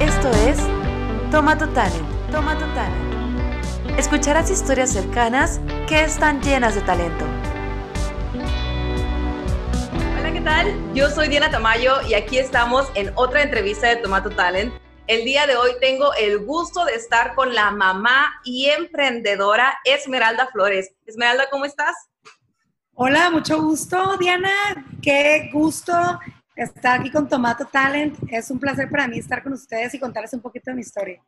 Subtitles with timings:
[0.00, 0.56] Esto es
[1.30, 3.98] Toma tu Talent, Toma tu Talent.
[3.98, 7.26] Escucharás historias cercanas que están llenas de talento.
[10.18, 10.94] Hola, ¿qué tal?
[10.94, 14.72] Yo soy Diana Tamayo y aquí estamos en otra entrevista de Tomato Talent.
[15.06, 20.46] El día de hoy tengo el gusto de estar con la mamá y emprendedora Esmeralda
[20.46, 20.94] Flores.
[21.04, 21.94] Esmeralda, ¿cómo estás?
[22.94, 24.82] Hola, mucho gusto, Diana.
[25.02, 25.92] Qué gusto
[26.56, 28.16] estar aquí con Tomato Talent.
[28.30, 31.22] Es un placer para mí estar con ustedes y contarles un poquito de mi historia.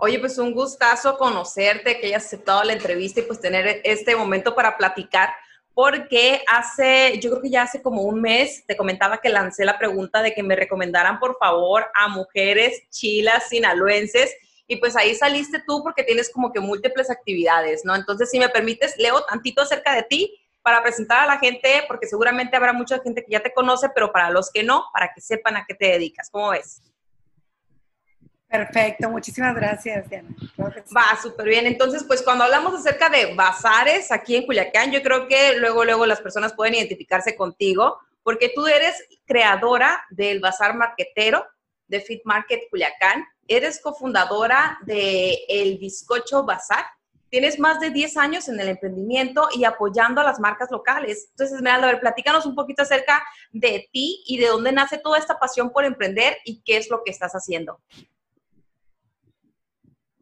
[0.00, 4.54] Oye, pues un gustazo conocerte, que hayas aceptado la entrevista y pues tener este momento
[4.54, 5.30] para platicar,
[5.74, 9.78] porque hace, yo creo que ya hace como un mes te comentaba que lancé la
[9.78, 14.34] pregunta de que me recomendaran por favor a mujeres chilas sinaloenses
[14.66, 17.94] y pues ahí saliste tú porque tienes como que múltiples actividades, ¿no?
[17.96, 22.06] Entonces, si me permites, leo tantito acerca de ti para presentar a la gente, porque
[22.06, 25.22] seguramente habrá mucha gente que ya te conoce, pero para los que no, para que
[25.22, 26.28] sepan a qué te dedicas.
[26.30, 26.82] ¿Cómo ves?
[28.46, 30.28] Perfecto, muchísimas gracias, Diana.
[30.94, 31.66] Va, súper bien.
[31.66, 36.04] Entonces, pues cuando hablamos acerca de bazares aquí en Culiacán, yo creo que luego, luego
[36.04, 41.46] las personas pueden identificarse contigo, porque tú eres creadora del Bazar Marquetero
[41.86, 46.84] de Fit Market Culiacán, eres cofundadora de El Bizcocho Bazar,
[47.30, 51.28] tienes más de 10 años en el emprendimiento y apoyando a las marcas locales.
[51.30, 55.18] Entonces, Esmeralda, a ver, platícanos un poquito acerca de ti y de dónde nace toda
[55.18, 57.80] esta pasión por emprender y qué es lo que estás haciendo.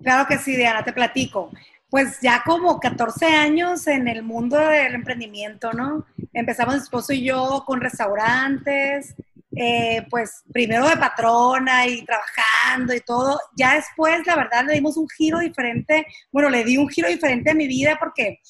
[0.03, 1.51] Claro que sí, Diana, te platico.
[1.89, 6.05] Pues ya como 14 años en el mundo del emprendimiento, ¿no?
[6.33, 9.15] Empezamos mi esposo y yo con restaurantes,
[9.59, 13.41] eh, pues primero de patrona y trabajando y todo.
[13.57, 16.07] Ya después, la verdad, le dimos un giro diferente.
[16.31, 18.41] Bueno, le di un giro diferente a mi vida porque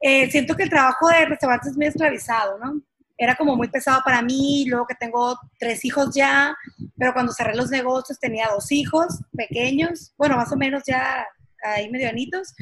[0.00, 2.80] eh, siento que el trabajo de restaurantes es muy esclavizado, ¿no?
[3.18, 6.56] Era como muy pesado para mí, luego que tengo tres hijos ya,
[6.96, 11.26] pero cuando cerré los negocios tenía dos hijos pequeños, bueno, más o menos ya
[11.62, 12.54] ahí medianitos,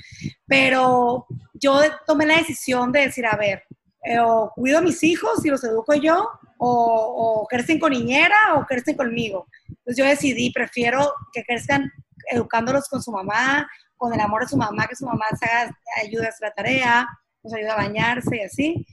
[0.46, 3.62] pero yo tomé la decisión de decir, a ver,
[4.04, 6.28] eh, o cuido a mis hijos y los educo yo,
[6.62, 9.46] o, crecen con niñera o crecen conmigo.
[9.68, 11.90] Entonces yo decidí, prefiero que crezcan
[12.30, 15.76] educándolos con su mamá, con el amor de su mamá, que su mamá se haga,
[16.02, 17.08] ayude a hacer la tarea,
[17.42, 18.86] nos ayuda a bañarse y así.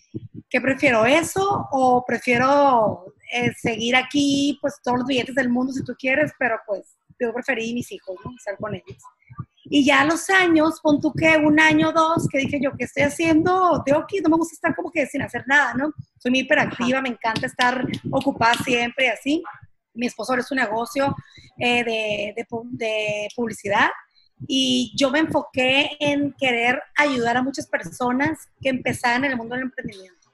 [0.49, 5.83] ¿Qué prefiero eso o prefiero eh, seguir aquí, pues todos los billetes del mundo si
[5.83, 8.31] tú quieres, pero pues yo preferí mis hijos, ¿no?
[8.37, 9.03] Estar con ellos.
[9.69, 12.71] Y ya a los años, pon tú que un año o dos, que dije yo,
[12.77, 13.81] ¿qué estoy haciendo?
[13.85, 15.93] Tengo que, no me gusta estar como que sin hacer nada, ¿no?
[16.17, 19.43] Soy muy hiperactiva, me encanta estar ocupada siempre así.
[19.93, 21.15] Mi esposo es un negocio
[21.57, 23.89] eh, de, de, de publicidad
[24.45, 29.55] y yo me enfoqué en querer ayudar a muchas personas que empezaban en el mundo
[29.55, 30.29] del emprendimiento.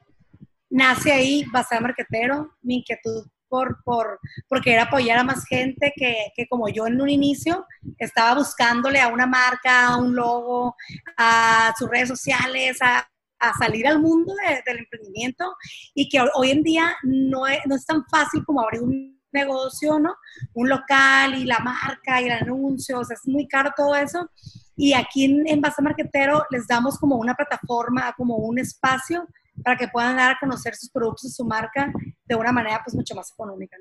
[0.69, 6.47] Nace ahí Bazar Marquetero, mi inquietud por, por, querer apoyar a más gente que, que,
[6.47, 7.67] como yo en un inicio
[7.99, 10.75] estaba buscándole a una marca, a un logo,
[11.17, 13.07] a sus redes sociales, a,
[13.39, 15.55] a salir al mundo de, del emprendimiento
[15.93, 19.99] y que hoy en día no es, no es tan fácil como abrir un negocio,
[19.99, 20.15] ¿no?
[20.53, 24.29] Un local y la marca y el anuncio, o sea, es muy caro todo eso.
[24.75, 29.27] Y aquí en, en Basta Marquetero les damos como una plataforma, como un espacio
[29.63, 31.91] para que puedan dar a conocer sus productos y su marca
[32.25, 33.77] de una manera pues mucho más económica.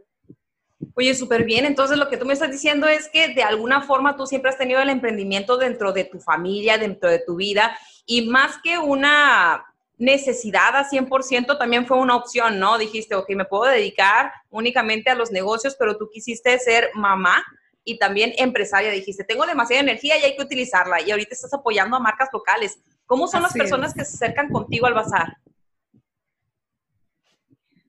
[0.95, 1.65] Oye, súper bien.
[1.65, 4.59] Entonces, lo que tú me estás diciendo es que de alguna forma tú siempre has
[4.59, 9.65] tenido el emprendimiento dentro de tu familia, dentro de tu vida, y más que una
[10.03, 12.77] necesidad a 100%, también fue una opción, ¿no?
[12.77, 17.45] Dijiste, ok, me puedo dedicar únicamente a los negocios, pero tú quisiste ser mamá
[17.85, 18.91] y también empresaria.
[18.91, 21.01] Dijiste, tengo demasiada energía y hay que utilizarla.
[21.01, 22.81] Y ahorita estás apoyando a marcas locales.
[23.07, 23.95] ¿Cómo son Así las personas es.
[23.95, 25.37] que se acercan contigo al bazar?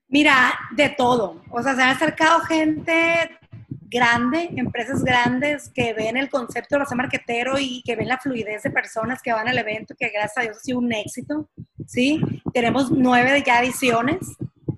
[0.06, 1.42] Mira, de todo.
[1.50, 3.40] O sea, se han acercado gente
[3.88, 8.62] grande, empresas grandes que ven el concepto de los marquetero y que ven la fluidez
[8.62, 11.48] de personas que van al evento, que gracias a Dios ha sido un éxito,
[11.86, 12.20] ¿sí?
[12.52, 14.20] Tenemos nueve ya ediciones,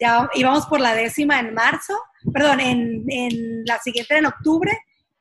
[0.00, 1.94] ya íbamos por la décima en marzo,
[2.32, 4.72] perdón, en, en la siguiente en octubre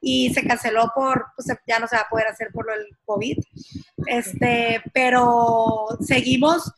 [0.01, 3.39] y se canceló por, pues ya no se va a poder hacer por el COVID,
[4.05, 6.71] este, pero seguimos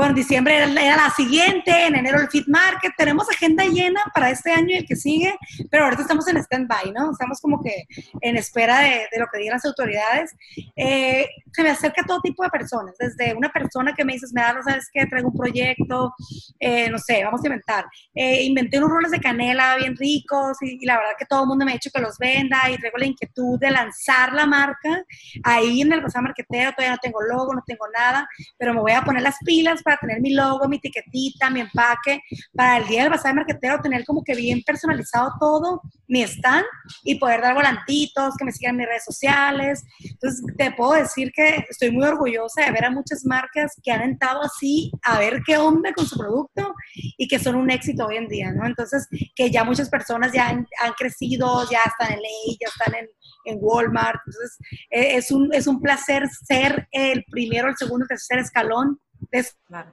[0.00, 2.92] bueno, diciembre era, la siguiente, en enero el Fit Market.
[2.96, 5.36] Tenemos agenda llena para este año y el que sigue,
[5.70, 7.12] pero ahorita estamos en stand-by, ¿no?
[7.12, 7.84] Estamos como que
[8.22, 10.34] en espera de, de lo que digan las autoridades.
[10.74, 14.40] Eh, se me acerca todo tipo de personas, desde una persona que me dice, me
[14.40, 15.04] da, ¿sabes qué?
[15.04, 16.14] Traigo un proyecto,
[16.58, 17.84] eh, no sé, vamos a inventar.
[18.14, 21.48] Eh, inventé unos roles de canela bien ricos y, y, la verdad que todo el
[21.48, 25.04] mundo me ha dicho que los venda y traigo la inquietud de lanzar la marca
[25.44, 26.72] ahí en el pasado marquetero.
[26.72, 28.26] Todavía no tengo logo, no tengo nada,
[28.56, 32.20] pero me voy a poner las pilas para tener mi logo, mi etiquetita, mi empaque,
[32.54, 36.64] para el día del bazar marquetero tener como que bien personalizado todo, mi stand
[37.04, 39.84] y poder dar volantitos, que me sigan en mis redes sociales.
[40.00, 44.02] Entonces, te puedo decir que estoy muy orgullosa de ver a muchas marcas que han
[44.02, 46.74] entrado así a ver qué onda con su producto
[47.16, 48.66] y que son un éxito hoy en día, ¿no?
[48.66, 52.94] Entonces, que ya muchas personas ya han, han crecido, ya están en ley, ya están
[52.94, 53.06] en
[53.44, 54.20] en Walmart.
[54.26, 54.58] Entonces,
[54.90, 59.00] eh, es, un, es un placer ser el primero, el segundo, el tercer escalón
[59.30, 59.44] de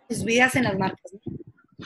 [0.09, 1.11] sus vidas en las marcas.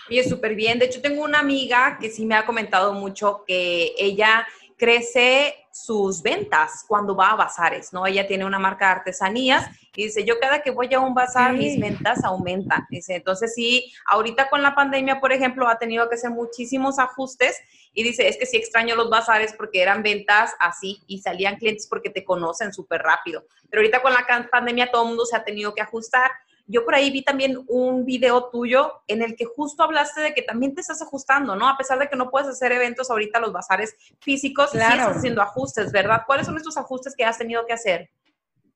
[0.10, 0.80] Y es súper bien.
[0.80, 6.24] De hecho, tengo una amiga que sí me ha comentado mucho que ella crece sus
[6.24, 8.08] ventas cuando va a bazares, ¿no?
[8.08, 11.54] Ella tiene una marca de artesanías y dice, yo cada que voy a un bazar,
[11.54, 12.88] mis ventas aumentan.
[12.90, 17.58] Dice, entonces sí, ahorita con la pandemia, por ejemplo, ha tenido que hacer muchísimos ajustes
[17.94, 21.88] y dice, es que sí extraño los bazares porque eran ventas así y salían clientes
[21.88, 23.46] porque te conocen súper rápido.
[23.70, 26.32] Pero ahorita con la pandemia todo el mundo se ha tenido que ajustar
[26.68, 30.42] yo por ahí vi también un video tuyo en el que justo hablaste de que
[30.42, 31.68] también te estás ajustando, ¿no?
[31.68, 34.94] A pesar de que no puedes hacer eventos ahorita, los bazares físicos, claro.
[34.94, 36.24] sí estás haciendo ajustes, ¿verdad?
[36.26, 38.10] ¿Cuáles son estos ajustes que has tenido que hacer?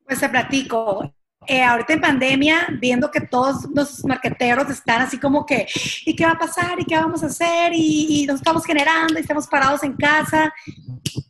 [0.05, 1.11] Pues te platico.
[1.47, 5.67] Eh, ahorita en pandemia, viendo que todos los marqueteros están así como que,
[6.05, 6.79] ¿y qué va a pasar?
[6.79, 7.71] ¿Y qué vamos a hacer?
[7.73, 10.51] Y, y nos estamos generando y estamos parados en casa.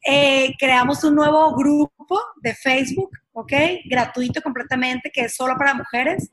[0.08, 3.54] Eh, creamos un nuevo grupo de Facebook ¿ok?
[3.86, 6.30] Gratuito completamente, que es solo para mujeres,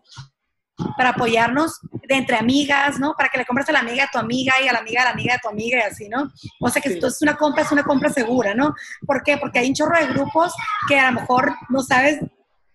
[0.97, 3.15] para apoyarnos de entre amigas, ¿no?
[3.17, 5.05] Para que le compres a la amiga a tu amiga y a la amiga a
[5.07, 6.31] la amiga de tu amiga y así, ¿no?
[6.61, 8.75] O sea que si es una compra, es una compra segura, ¿no?
[9.07, 9.37] ¿Por qué?
[9.37, 10.53] Porque hay un chorro de grupos
[10.89, 12.21] que a lo mejor no sabes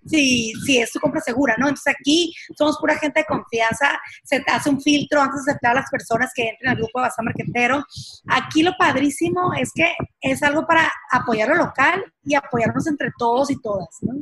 [0.08, 1.68] si, si es tu compra segura, ¿no?
[1.68, 5.82] Entonces aquí somos pura gente de confianza, se hace un filtro antes de aceptar a
[5.82, 7.84] las personas que entren al grupo de Bazar Marquetero.
[8.28, 13.50] Aquí lo padrísimo es que es algo para apoyar lo local y apoyarnos entre todos
[13.52, 14.16] y todas, ¿no?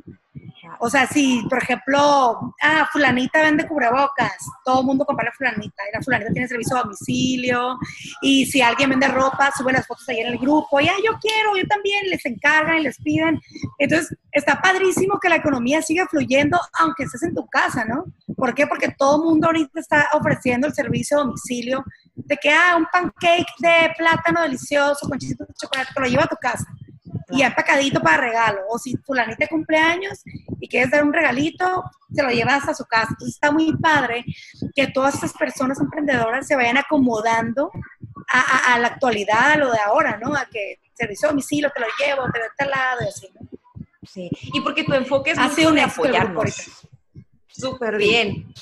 [0.80, 4.34] O sea, si, por ejemplo, ah, fulanita vende cubrebocas,
[4.64, 7.78] todo el mundo compra la fulanita, y la fulanita tiene servicio a domicilio,
[8.22, 11.56] y si alguien vende ropa, sube las fotos ahí en el grupo, ya, yo quiero,
[11.58, 13.40] yo también, les encargan y les piden.
[13.80, 18.06] Entonces, está padrísimo que la economía siga fluyendo, aunque estés en tu casa, ¿no?
[18.36, 18.68] ¿Por qué?
[18.68, 21.84] Porque todo el mundo ahorita está ofreciendo el servicio a domicilio
[22.16, 26.24] de que, ah, un pancake de plátano delicioso con chisitos de chocolate, te lo lleva
[26.24, 26.66] a tu casa
[27.30, 28.62] y empacadito para regalo.
[28.70, 30.24] O si fulanita cumpleaños
[30.60, 33.10] y quieres dar un regalito, se lo llevas a su casa.
[33.12, 34.25] Entonces está muy padre
[34.74, 37.72] que todas estas personas emprendedoras se vayan acomodando
[38.28, 40.36] a, la actualidad, a lo de ahora, ¿no?
[40.36, 43.48] A que servicio a domicilio, te lo llevo, te lo este lado y así, ¿no?
[44.04, 46.88] Sí, y porque tu enfoque es mucho de apoyarnos.
[47.48, 48.54] Súper bien.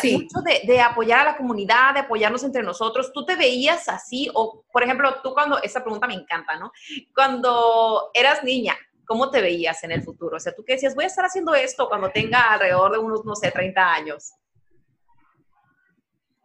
[0.00, 0.16] Sí.
[0.16, 3.12] Mucho de, de, apoyar a la comunidad, de apoyarnos entre nosotros.
[3.12, 4.28] ¿Tú te veías así?
[4.34, 6.72] O, por ejemplo, tú cuando, esta pregunta me encanta, ¿no?
[7.14, 8.76] Cuando eras niña,
[9.12, 10.38] ¿cómo te veías en el futuro?
[10.38, 13.26] O sea, tú qué decías, voy a estar haciendo esto cuando tenga alrededor de unos,
[13.26, 14.32] no sé, 30 años.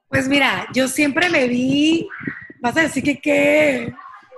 [0.09, 2.09] Pues mira, yo siempre me vi,
[2.59, 3.93] vas a decir que qué,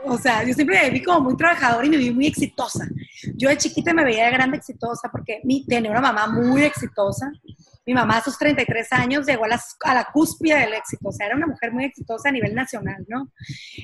[0.06, 2.88] o sea, yo siempre me vi como muy trabajadora y me vi muy exitosa.
[3.34, 7.32] Yo de chiquita me veía de grande exitosa porque mi, tenía una mamá muy exitosa.
[7.90, 11.12] Mi mamá a sus 33 años llegó a la, a la cúspide del éxito, o
[11.12, 13.32] sea, era una mujer muy exitosa a nivel nacional, ¿no?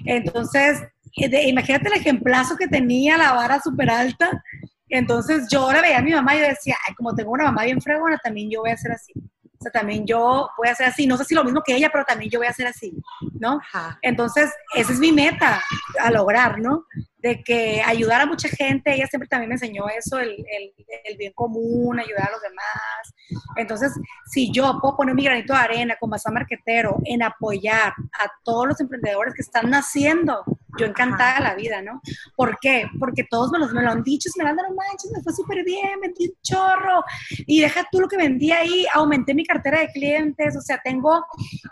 [0.05, 0.79] Entonces,
[1.15, 4.43] imagínate el ejemplazo que tenía, la vara súper alta.
[4.89, 7.63] Entonces yo ahora veía a mi mamá y yo decía, ay, como tengo una mamá
[7.63, 9.11] bien fregona, también yo voy a ser así.
[9.15, 11.07] O sea, también yo voy a ser así.
[11.07, 12.93] No sé si lo mismo que ella, pero también yo voy a ser así,
[13.39, 13.59] ¿no?
[14.03, 15.63] Entonces, esa es mi meta
[15.99, 16.85] a lograr, ¿no?
[17.25, 20.45] De que ayudar a mucha gente, ella siempre también me enseñó eso, el,
[21.05, 23.41] el, bien común, ayudar a los demás.
[23.55, 23.93] Entonces,
[24.31, 28.67] si yo puedo poner mi granito de arena como Bazar Marquetero en apoyar a todos
[28.67, 30.43] los emprendedores que están naciendo,
[30.77, 32.01] yo encantada la vida, ¿no?
[32.35, 32.85] ¿Por qué?
[32.99, 35.63] Porque todos me, los, me lo han dicho, me lo no manches, me fue súper
[35.63, 37.03] bien, vendí un chorro,
[37.45, 41.25] y deja tú lo que vendí ahí, aumenté mi cartera de clientes, o sea, tengo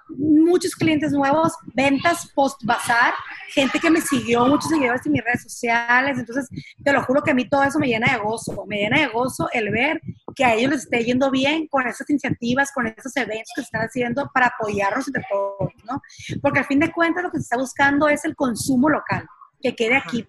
[0.10, 3.14] muchos clientes nuevos, ventas post-bazar,
[3.50, 6.18] gente que me siguió, muchos seguidores en mis redes sociales.
[6.18, 6.50] Entonces,
[6.84, 8.66] te lo juro que a mí todo eso me llena de gozo.
[8.68, 10.02] Me llena de gozo el ver
[10.36, 13.66] que a ellos les esté yendo bien con esas iniciativas, con esos eventos que se
[13.66, 16.02] están haciendo para apoyarnos entre todos, ¿no?
[16.42, 19.28] Porque al fin de cuentas lo que se está buscando es el consumo local,
[19.62, 20.26] que quede aquí.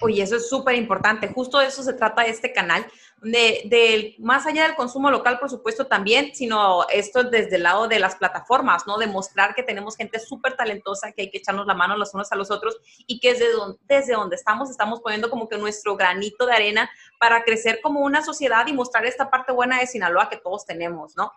[0.00, 1.28] Oye, eso es súper importante.
[1.28, 2.86] Justo de eso se trata este canal,
[3.22, 7.98] de, más allá del consumo local, por supuesto, también, sino esto desde el lado de
[7.98, 8.98] las plataformas, ¿no?
[8.98, 12.36] Demostrar que tenemos gente súper talentosa, que hay que echarnos la mano los unos a
[12.36, 12.76] los otros
[13.06, 16.90] y que desde donde, desde donde estamos, estamos poniendo como que nuestro granito de arena
[17.18, 21.16] para crecer como una sociedad y mostrar esta parte buena de Sinaloa que todos tenemos,
[21.16, 21.32] ¿no?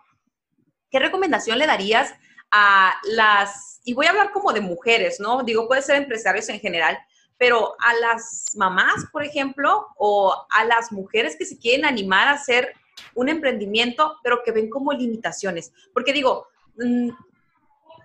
[0.90, 2.12] ¿Qué recomendación le darías
[2.50, 5.42] a las, y voy a hablar como de mujeres, ¿no?
[5.42, 6.98] Digo, puede ser empresarios en general,
[7.40, 12.32] pero a las mamás, por ejemplo, o a las mujeres que se quieren animar a
[12.32, 12.74] hacer
[13.14, 15.72] un emprendimiento, pero que ven como limitaciones.
[15.94, 17.08] Porque digo, mm,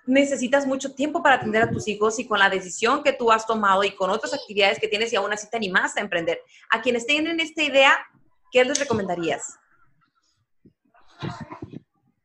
[0.05, 3.45] necesitas mucho tiempo para atender a tus hijos y con la decisión que tú has
[3.45, 6.39] tomado y con otras actividades que tienes y aún así te animaste a emprender.
[6.69, 7.93] A quienes tienen esta idea,
[8.53, 9.59] ¿qué les recomendarías?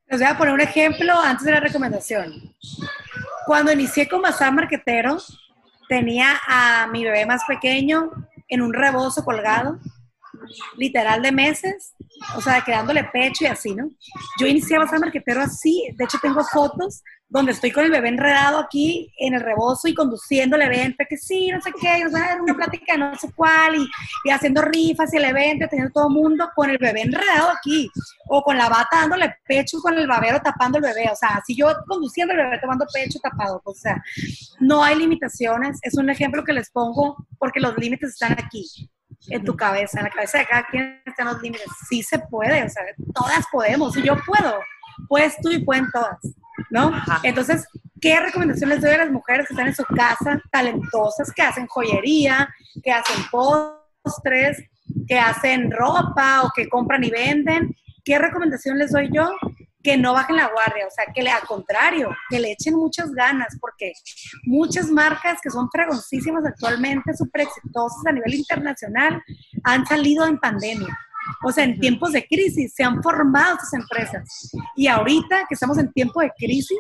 [0.07, 2.55] Les voy a poner un ejemplo antes de la recomendación.
[3.47, 5.19] Cuando inicié con Mazar Marquetero,
[5.90, 8.12] tenía a mi bebé más pequeño
[8.49, 9.80] en un rebozo colgado,
[10.76, 11.94] literal de meses,
[12.37, 13.90] o sea, quedándole pecho y así, ¿no?
[14.38, 18.58] Yo inicié Mazar Marquetero así, de hecho tengo fotos donde estoy con el bebé enredado
[18.58, 22.96] aquí en el rebozo y conduciendo el evento, que sí, no sé qué, una plática
[22.96, 26.78] no sé cuál, y, haciendo rifas y el evento, teniendo todo el mundo con el
[26.78, 27.88] bebé enredado aquí,
[28.28, 31.54] o con la bata dándole pecho con el babero tapando el bebé, o sea, así
[31.54, 34.02] yo conduciendo el bebé tomando pecho tapado, o sea,
[34.58, 38.90] no hay limitaciones, es un ejemplo que les pongo porque los límites están aquí,
[39.28, 42.64] en tu cabeza, en la cabeza de cada quien están los límites, sí se puede,
[42.64, 42.82] o sea,
[43.14, 44.58] todas podemos, y yo puedo,
[45.08, 46.18] puedes tú y pueden todas.
[46.71, 46.93] ¿No?
[47.23, 47.67] Entonces,
[48.00, 52.49] ¿qué recomendaciones doy a las mujeres que están en su casa, talentosas, que hacen joyería,
[52.83, 54.62] que hacen postres,
[55.07, 57.75] que hacen ropa o que compran y venden?
[58.05, 59.31] ¿Qué recomendación les doy yo?
[59.83, 63.12] Que no bajen la guardia, o sea, que le, al contrario, que le echen muchas
[63.12, 63.93] ganas, porque
[64.45, 69.23] muchas marcas que son fregoncísimas actualmente, súper exitosas a nivel internacional,
[69.64, 70.99] han salido en pandemia
[71.45, 74.50] o sea, en tiempos de crisis se han formado estas empresas.
[74.77, 76.79] Y ahorita que estamos en tiempo de crisis,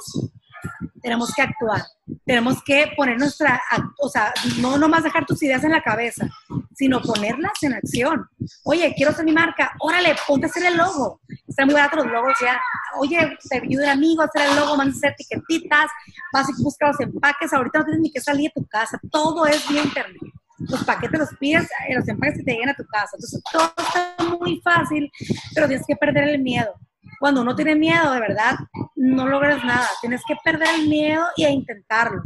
[1.02, 1.82] tenemos que actuar.
[2.24, 3.60] Tenemos que poner nuestra,
[3.98, 6.28] o sea, no nomás dejar tus ideas en la cabeza,
[6.74, 8.26] sino ponerlas en acción.
[8.64, 11.20] Oye, quiero hacer mi marca, órale, ponte a hacer el logo.
[11.48, 12.60] Están muy baratos los logos ya.
[12.98, 15.86] Oye, te ayuda el amigo a hacer el logo, mandas a hacer etiquetitas,
[16.32, 17.52] vas y buscas los empaques.
[17.52, 20.20] Ahorita no tienes ni que salir de tu casa, todo es vía internet
[20.60, 23.10] los paquetes los pides, eh, los empaques que te lleguen a tu casa.
[23.14, 25.10] Entonces, todo está muy fácil,
[25.54, 26.74] pero tienes que perder el miedo.
[27.18, 28.56] Cuando uno tiene miedo, de verdad,
[28.96, 29.86] no logras nada.
[30.00, 32.22] Tienes que perder el miedo y a intentarlo.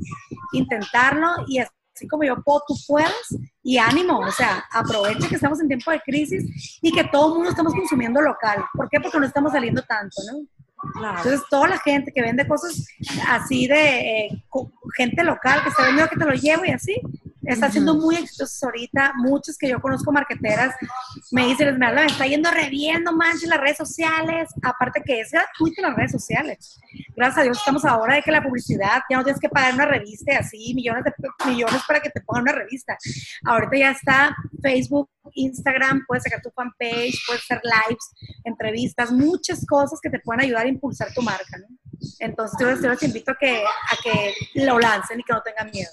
[0.52, 4.18] Intentarlo y así como yo puedo, tú puedes y ánimo.
[4.20, 7.72] O sea, aprovecha que estamos en tiempo de crisis y que todo el mundo estamos
[7.72, 8.64] consumiendo local.
[8.72, 9.00] ¿Por qué?
[9.00, 10.46] Porque no estamos saliendo tanto, ¿no?
[11.16, 12.86] Entonces, toda la gente que vende cosas
[13.28, 14.44] así de eh,
[14.96, 17.00] gente local que está vendiendo que te lo llevo y así,
[17.46, 19.12] Está siendo muy exitoso ahorita.
[19.16, 20.74] Muchos que yo conozco marqueteras
[21.30, 24.48] me dicen, Esmeralda, me está yendo reviendo manches las redes sociales.
[24.62, 26.78] Aparte que es gratuito las redes sociales.
[27.16, 29.86] Gracias a Dios estamos ahora de que la publicidad, ya no tienes que pagar una
[29.86, 31.12] revista y así, millones de
[31.46, 32.96] millones para que te pongan una revista.
[33.44, 38.10] Ahorita ya está Facebook, Instagram, puedes sacar tu fanpage, puedes hacer lives,
[38.44, 41.58] entrevistas, muchas cosas que te pueden ayudar a impulsar tu marca.
[41.58, 41.66] ¿no?
[42.18, 44.34] Entonces yo les invito a que, a que
[44.64, 45.90] lo lancen y que no tengan miedo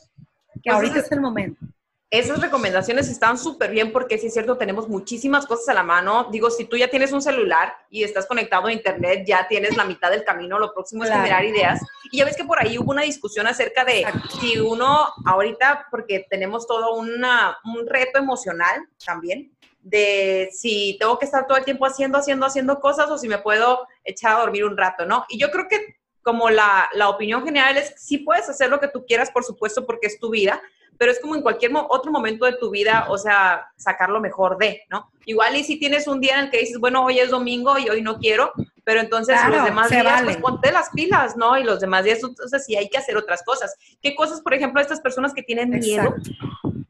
[0.64, 1.66] que ahorita es el momento.
[2.12, 6.28] Esas recomendaciones están súper bien porque sí es cierto, tenemos muchísimas cosas a la mano.
[6.30, 9.86] Digo, si tú ya tienes un celular y estás conectado a internet, ya tienes la
[9.86, 11.80] mitad del camino, lo próximo es generar ideas.
[12.12, 14.06] Y ya ves que por ahí hubo una discusión acerca de
[14.42, 19.50] si uno ahorita, porque tenemos todo una, un reto emocional también,
[19.80, 23.38] de si tengo que estar todo el tiempo haciendo, haciendo, haciendo cosas o si me
[23.38, 25.26] puedo echar a dormir un rato, ¿no?
[25.30, 28.88] Y yo creo que como la, la, opinión general es, sí puedes hacer lo que
[28.88, 30.62] tú quieras, por supuesto, porque es tu vida,
[30.98, 34.58] pero es como en cualquier otro momento de tu vida, o sea, sacar lo mejor
[34.60, 35.10] de, ¿no?
[35.26, 37.90] Igual y si tienes un día en el que dices, bueno, hoy es domingo y
[37.90, 41.58] hoy no quiero, pero entonces los demás días, pues ponte las pilas, ¿no?
[41.58, 43.76] Y los demás días, entonces sí hay que hacer otras cosas.
[44.02, 46.14] ¿Qué cosas, por ejemplo, estas personas que tienen miedo,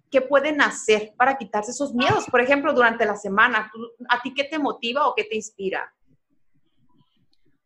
[0.09, 2.25] qué pueden hacer para quitarse esos miedos?
[2.29, 3.71] Por ejemplo, durante la semana,
[4.09, 5.93] ¿a ti qué te motiva o qué te inspira?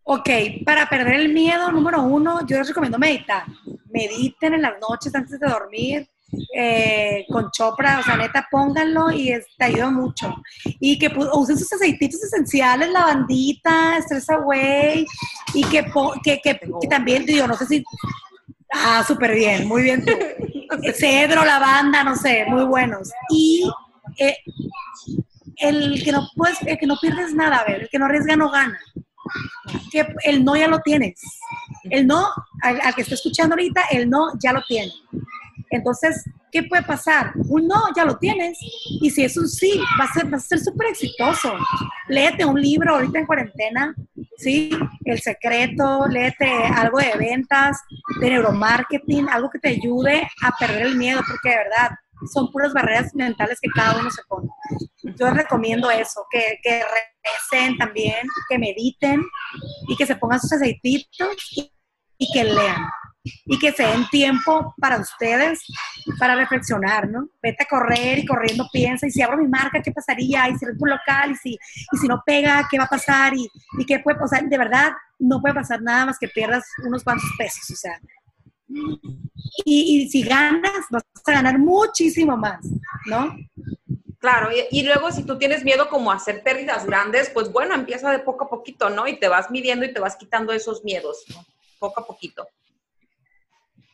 [0.08, 0.30] Ok,
[0.64, 3.44] para perder el miedo, número uno, yo les recomiendo meditar.
[3.92, 6.08] Mediten en las noches antes de dormir.
[6.54, 10.36] Eh, con Chopra, o sea, neta, pónganlo y te ayuda mucho.
[10.80, 15.08] Y que usen sus aceititos esenciales, lavandita, Stress Away,
[15.56, 15.86] y que,
[16.24, 17.84] que, que, también, digo, no sé si.
[18.72, 20.12] Ah, súper bien, muy bien tú.
[21.00, 23.12] Cedro, lavanda, no sé, muy buenos.
[23.32, 23.68] Y
[24.20, 24.38] eh,
[25.58, 28.36] el que no puedes, el que no pierdes nada, a ver, el que no arriesga
[28.36, 28.80] no gana
[29.92, 31.22] que el no ya lo tienes.
[31.84, 32.28] El no,
[32.62, 34.92] al, que está escuchando ahorita, el no ya lo tiene.
[35.72, 37.32] Entonces, ¿qué puede pasar?
[37.50, 38.58] Un no ya lo tienes
[39.02, 41.54] y si es un sí, va a ser va a ser súper exitoso.
[42.08, 43.96] Léete un libro ahorita en cuarentena,
[44.38, 44.70] ¿sí?
[45.04, 47.78] El secreto, léete algo de ventas,
[48.20, 51.90] de neuromarketing, algo que te ayude a perder el miedo, porque de verdad,
[52.32, 54.48] son puras barreras mentales que cada uno se pone.
[55.18, 56.82] Yo recomiendo eso, que, que
[57.24, 59.24] recen también, que mediten
[59.88, 61.36] y que se pongan sus aceititos
[62.18, 62.90] y, que lean.
[63.46, 65.64] y que se den tiempo para ustedes,
[66.18, 67.28] para reflexionar, ¿no?
[67.42, 70.50] Vete a correr y corriendo piensa, y si abro mi marca, ¿qué pasaría?
[70.50, 71.58] Y si rento un local, y si,
[71.92, 73.34] y si no pega, ¿qué va a pasar?
[73.36, 73.48] Y,
[73.80, 77.30] y qué puede, sea, de verdad, no puede pasar nada más que pierdas unos cuantos
[77.38, 78.00] pesos, o sea.
[79.66, 82.66] Y, y si ganas, vas a ganar muchísimo más,
[83.06, 83.36] ¿no?
[84.26, 88.10] Claro, y, luego si tú tienes miedo como a hacer pérdidas grandes, pues bueno, empieza
[88.10, 89.08] de poco a poquito, ¿no?
[89.08, 91.46] Y te vas midiendo y te vas quitando esos miedos, ¿no?
[91.78, 92.48] poco a poquito.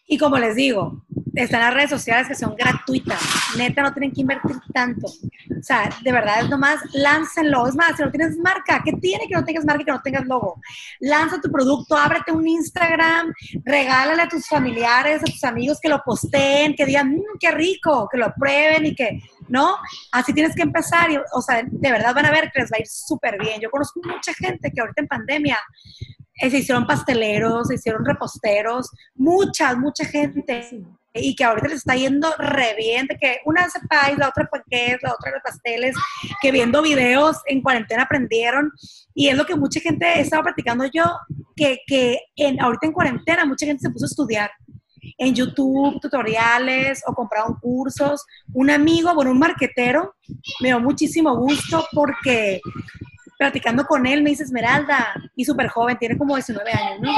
[0.08, 3.20] Y como les digo, están las redes sociales que son gratuitas.
[3.58, 5.08] Neta, no tienen que invertir tanto.
[5.08, 7.68] O sea, de verdad es nomás, láncenlo.
[7.68, 10.02] Es más, si no tienes marca, ¿qué tiene que no tengas marca y que no
[10.02, 10.60] tengas logo?
[11.00, 13.34] Lanza tu producto, ábrete un Instagram,
[13.64, 18.08] regálale a tus familiares, a tus amigos que lo posteen, que digan, mmm, qué rico,
[18.12, 19.78] que lo prueben y que, ¿no?
[20.12, 21.12] Así tienes que empezar.
[21.12, 23.62] Y, o sea, de verdad van a ver que les va a ir súper bien.
[23.62, 25.60] Yo conozco mucha gente que ahorita en pandemia
[26.42, 30.68] eh, se hicieron pasteleros, se hicieron reposteros, mucha, mucha gente.
[31.14, 34.48] Y que ahorita les está yendo re bien, de que una hace pais, la otra
[34.50, 35.96] panqués, la otra de pasteles,
[36.42, 38.72] que viendo videos en cuarentena aprendieron.
[39.14, 41.04] Y es lo que mucha gente estaba practicando yo,
[41.56, 44.52] que, que en, ahorita en cuarentena mucha gente se puso a estudiar
[45.18, 48.24] en YouTube, tutoriales o compraron cursos.
[48.54, 50.16] Un amigo, bueno, un marquetero,
[50.62, 52.62] me dio muchísimo gusto porque
[53.42, 57.12] platicando con él, me dice Esmeralda, y súper joven, tiene como 19 años, ¿no?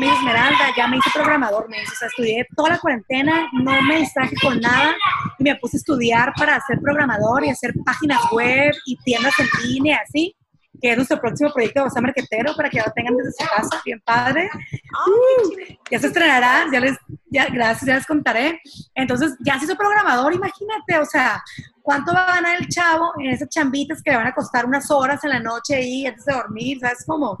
[0.00, 3.48] Me dice Esmeralda, ya me hice programador, me dice, o sea, estudié toda la cuarentena,
[3.52, 4.96] no me distraje con nada,
[5.38, 9.46] y me puse a estudiar para ser programador y hacer páginas web y tiendas en
[9.68, 10.34] línea, así
[10.82, 13.48] que es nuestro próximo proyecto de Basa Marquetero, para que ya lo tengan desde su
[13.48, 14.50] casa, bien padre.
[14.52, 16.98] Uh, ya se estrenará, ya les,
[17.30, 18.60] ya, gracias, ya les contaré.
[18.96, 21.40] Entonces, ya se hizo programador, imagínate, o sea,
[21.84, 24.90] ¿cuánto va a ganar el chavo en esas chambitas que le van a costar unas
[24.90, 26.80] horas en la noche ahí antes de dormir?
[26.80, 27.38] ¿Sabes cómo?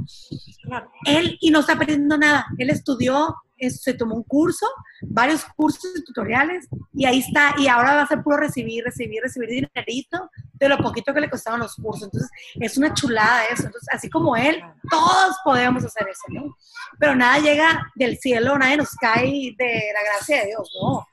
[1.06, 3.34] Él, y no está aprendiendo nada, él estudió
[3.70, 4.66] se tomó un curso,
[5.02, 9.22] varios cursos y tutoriales, y ahí está, y ahora va a ser puro recibir, recibir,
[9.22, 12.04] recibir dinerito de lo poquito que le costaban los cursos.
[12.04, 13.66] Entonces, es una chulada eso.
[13.66, 14.60] Entonces, así como él,
[14.90, 16.56] todos podemos hacer eso, ¿no?
[16.98, 21.06] Pero nada llega del cielo, nadie nos cae de la gracia de Dios, ¿no?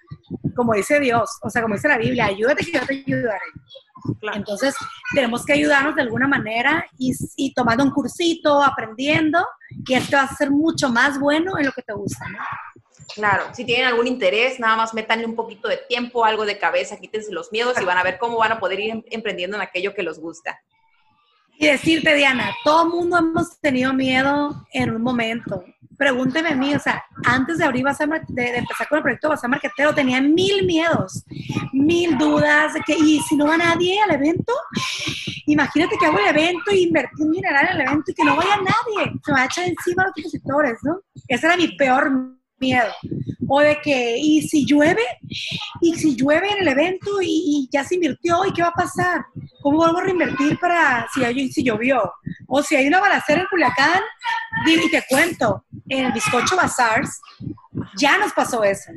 [0.56, 3.46] Como dice Dios, o sea, como dice la Biblia, ayúdate que yo te ayudaré.
[4.34, 4.76] Entonces,
[5.14, 9.46] tenemos que ayudarnos de alguna manera y, y, tomando un cursito, aprendiendo,
[9.88, 12.39] y esto va a ser mucho más bueno en lo que te gusta, ¿no?
[13.13, 16.98] Claro, si tienen algún interés, nada más métanle un poquito de tiempo, algo de cabeza,
[16.98, 19.63] quítense los miedos y van a ver cómo van a poder ir em, emprendiendo en
[19.63, 20.60] aquello que les gusta.
[21.62, 25.63] Y decirte, Diana, todo mundo hemos tenido miedo en un momento.
[25.95, 29.93] Pregúnteme a mí, o sea, antes de abrir de, empezar con el proyecto Bazar Marquetero,
[29.93, 31.24] tenía mil miedos,
[31.71, 34.52] mil dudas de que, ¿y si no va nadie al evento?
[35.45, 38.36] Imagínate que hago el evento y invertí un mineral en el evento y que no
[38.36, 41.02] vaya nadie, se me va a echar encima a los expositores, ¿no?
[41.28, 42.12] Ese era mi peor
[42.62, 42.91] miedo.
[43.47, 45.04] O de que, ¿y si llueve?
[45.82, 48.45] ¿Y si llueve en el evento y, ya se invirtió?
[48.45, 49.26] ¿Y qué va a pasar?
[49.62, 52.13] ¿Cómo vuelvo a reinvertir para si, hay, si llovió?
[52.47, 54.02] O si hay una balacera en Culiacán,
[54.65, 57.19] y te cuento, en el Bizcocho Bazaars
[57.97, 58.91] ya nos pasó eso.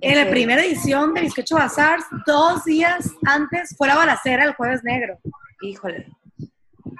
[0.00, 4.82] En la primera edición de Bizcocho Bazaars, dos días antes fue la balacera el Jueves
[4.82, 5.18] Negro.
[5.60, 6.06] Híjole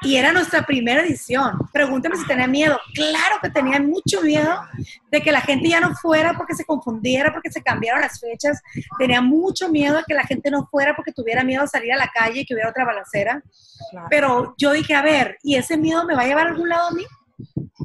[0.03, 1.59] y era nuestra primera edición.
[1.73, 2.79] Pregúntame si tenía miedo.
[2.95, 4.61] Claro que tenía mucho miedo
[5.11, 8.61] de que la gente ya no fuera porque se confundiera, porque se cambiaron las fechas.
[8.99, 11.97] Tenía mucho miedo de que la gente no fuera porque tuviera miedo a salir a
[11.97, 13.43] la calle y que hubiera otra balacera.
[14.09, 16.89] Pero yo dije, a ver, ¿y ese miedo me va a llevar a algún lado
[16.89, 17.05] a mí?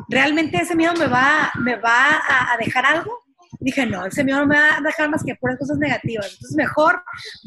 [0.09, 2.21] ¿Realmente ese miedo me va, me va
[2.53, 3.25] a dejar algo?
[3.59, 6.27] dije, no, ese miedo no me va a dejar más que puras cosas negativas.
[6.33, 7.03] Entonces, mejor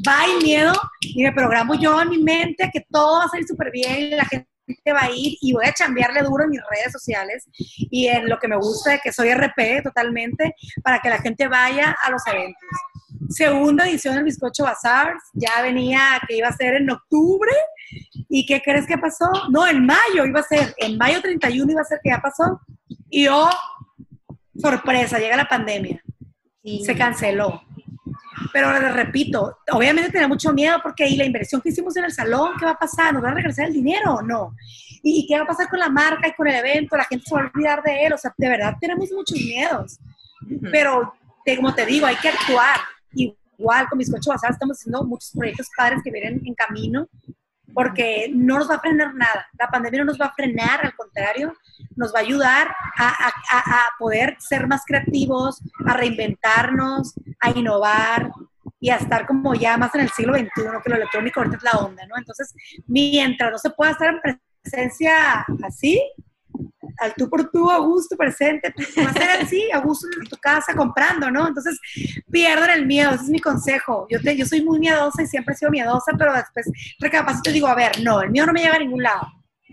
[0.06, 3.46] va el miedo y me programo yo en mi mente que todo va a salir
[3.46, 4.48] súper bien y la gente
[4.92, 8.38] va a ir y voy a chambearle duro en mis redes sociales y en lo
[8.38, 12.68] que me gusta, que soy RP totalmente, para que la gente vaya a los eventos.
[13.28, 17.52] Segunda edición del Bizcocho Bazar, ya venía que iba a ser en octubre.
[18.28, 19.30] ¿Y qué crees que pasó?
[19.50, 22.60] No, en mayo iba a ser, en mayo 31 iba a ser que ya pasó.
[23.10, 23.48] Y yo,
[24.56, 26.02] sorpresa, llega la pandemia.
[26.62, 27.62] y Se canceló.
[28.52, 32.12] Pero les repito, obviamente tenía mucho miedo porque ahí la inversión que hicimos en el
[32.12, 33.12] salón, ¿qué va a pasar?
[33.12, 34.54] ¿Nos va a regresar el dinero o no?
[35.02, 36.96] ¿Y, qué va a pasar con la marca y con el evento?
[36.96, 38.12] ¿La gente se va a olvidar de él?
[38.12, 39.98] O sea, de verdad tenemos muchos miedos.
[40.70, 41.14] Pero,
[41.56, 42.80] como te digo, hay que actuar.
[43.12, 47.08] Igual con Bizcocho Bazar estamos haciendo muchos proyectos padres que vienen en camino
[47.78, 49.46] porque no nos va a frenar nada.
[49.56, 51.54] La pandemia no nos va a frenar, al contrario,
[51.94, 58.32] nos va a ayudar a, a, poder ser más creativos, a reinventarnos, a innovar
[58.80, 60.50] y a estar como ya más en el siglo XXI,
[60.82, 62.16] que lo electrónico ahorita es la onda, ¿no?
[62.18, 62.52] Entonces,
[62.88, 66.02] mientras no se pueda estar en presencia así,
[66.98, 70.36] al tú por tú, a gusto, presente, va a ser así, a gusto en tu
[70.36, 71.48] casa, comprando, ¿no?
[71.48, 71.78] Entonces,
[72.30, 74.06] pierden el miedo, ese es mi consejo.
[74.10, 76.66] Yo, te, yo soy muy miedosa y siempre he sido miedosa, pero después
[76.98, 79.26] recapacito y digo, a ver, no, el miedo no me lleva a ningún lado.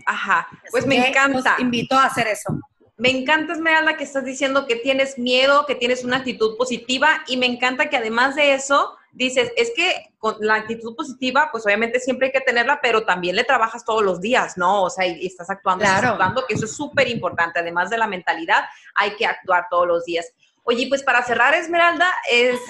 [0.04, 1.56] Ajá, pues me encanta.
[1.58, 2.58] invito a hacer eso.
[2.98, 7.36] Me encanta, Esmeralda, que estás diciendo que tienes miedo, que tienes una actitud positiva y
[7.36, 12.00] me encanta que además de eso dices, es que con la actitud positiva, pues obviamente
[12.00, 14.84] siempre hay que tenerla, pero también le trabajas todos los días, ¿no?
[14.84, 16.10] O sea, y, estás actuando, claro.
[16.10, 17.60] actuando, que eso es súper importante.
[17.60, 20.26] Además de la mentalidad, hay que actuar todos los días.
[20.64, 22.60] Oye, pues para cerrar, Esmeralda, ¿es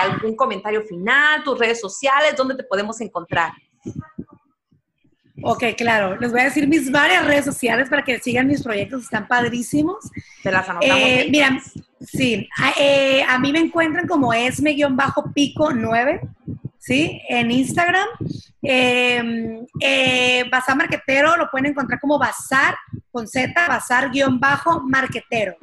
[0.00, 3.52] algún comentario final, tus redes sociales, dónde te podemos encontrar?
[5.42, 6.16] Ok, claro.
[6.18, 10.10] Les voy a decir mis varias redes sociales para que sigan mis proyectos, están padrísimos.
[10.42, 10.96] Te las anotamos.
[10.96, 11.60] Eh, mira,
[12.06, 16.20] sí, a, eh, a, mí me encuentran como esme-pico9,
[16.78, 17.20] ¿sí?
[17.28, 18.08] En Instagram.
[18.62, 22.76] Em, eh, Bazar Marquetero lo pueden encontrar como Bazar
[23.10, 25.56] con Z, Bazar-Marquetero.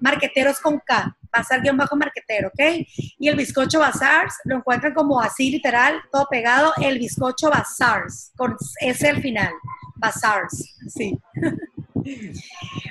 [0.00, 1.16] Marquetero es con K.
[1.32, 2.86] Bazar guion bajo marquetero, ¿ok?
[3.18, 8.56] Y el bizcocho Bazars lo encuentran como así literal, todo pegado, el bizcocho Bazars, con
[8.80, 9.52] S al final,
[9.94, 11.16] Bazars, sí.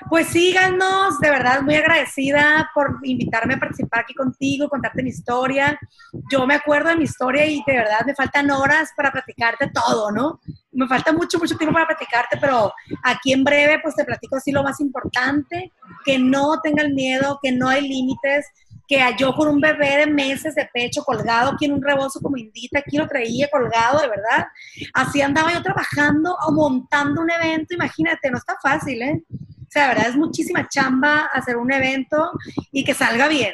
[0.09, 5.79] Pues síganos, de verdad muy agradecida por invitarme a participar aquí contigo, contarte mi historia.
[6.31, 10.11] Yo me acuerdo de mi historia y de verdad me faltan horas para platicarte todo,
[10.11, 10.39] ¿no?
[10.71, 14.51] Me falta mucho, mucho tiempo para platicarte, pero aquí en breve pues te platico así
[14.51, 15.71] lo más importante,
[16.05, 18.47] que no tengan miedo, que no hay límites,
[18.89, 22.37] que yo con un bebé de meses de pecho colgado aquí en un rebozo como
[22.37, 24.47] indita, aquí lo traía colgado, de verdad.
[24.95, 29.23] Así andaba yo trabajando o montando un evento, imagínate, no está fácil, ¿eh?
[29.31, 32.31] O sea, de verdad es muchísima chamba hacer un evento
[32.71, 33.53] y que salga bien.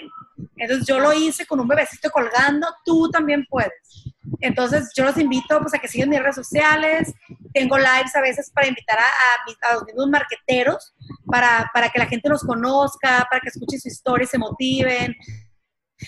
[0.56, 4.15] Entonces yo lo hice con un bebecito colgando, tú también puedes.
[4.42, 7.14] Entonces yo los invito pues a que sigan mis redes sociales,
[7.54, 10.94] tengo lives a veces para invitar a, a, los mismos marqueteros,
[11.26, 15.16] para, para, que la gente los conozca, para que escuchen su historia y se motiven,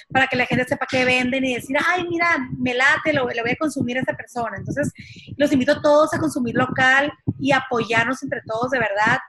[0.09, 3.41] para que la gente sepa qué venden y decir, ay, mira, me late, lo, lo
[3.43, 4.57] voy a consumir a esta persona.
[4.57, 4.91] Entonces,
[5.37, 9.19] los invito a todos a consumir local y apoyarnos entre todos, de verdad.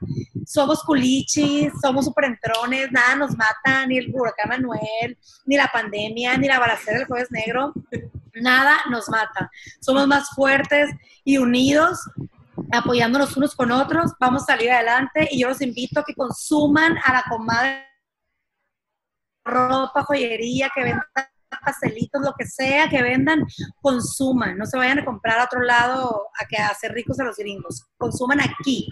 [0.44, 6.48] Somos culichis, somos superentrones, nada nos mata, ni el huracán Manuel, ni la pandemia, ni
[6.48, 7.72] la balacera del jueves negro,
[8.40, 9.51] nada nos mata.
[9.81, 10.90] Somos más fuertes
[11.24, 12.01] y unidos
[12.72, 16.96] apoyándonos unos con otros, vamos a salir adelante y yo los invito a que consuman
[17.05, 17.87] a la comadre
[19.44, 21.05] ropa, joyería, que vendan
[21.64, 23.44] pastelitos, lo que sea que vendan,
[23.81, 27.37] consuman, no se vayan a comprar a otro lado a que hacer ricos a los
[27.37, 28.88] gringos, consuman aquí.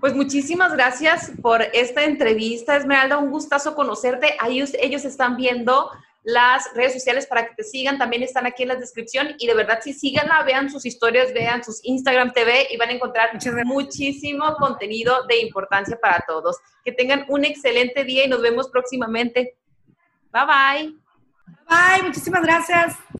[0.00, 4.36] Pues muchísimas gracias por esta entrevista, Esmeralda, un gustazo conocerte.
[4.38, 5.90] Ahí ellos están viendo
[6.28, 9.54] las redes sociales para que te sigan, también están aquí en la descripción y de
[9.54, 13.30] verdad si síganla, vean sus historias, vean sus Instagram TV y van a encontrar
[13.64, 16.58] muchísimo contenido de importancia para todos.
[16.84, 19.56] Que tengan un excelente día y nos vemos próximamente.
[20.30, 20.94] Bye bye.
[21.66, 22.98] Bye, muchísimas gracias.